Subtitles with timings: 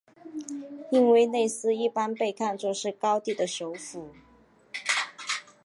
[0.89, 4.09] 印威内斯一般被看作是高地的首府。